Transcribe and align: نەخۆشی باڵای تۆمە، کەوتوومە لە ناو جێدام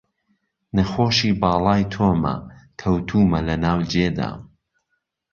نەخۆشی 0.75 1.31
باڵای 1.41 1.83
تۆمە، 1.93 2.35
کەوتوومە 2.79 3.39
لە 3.47 3.55
ناو 3.63 3.79
جێدام 3.91 4.39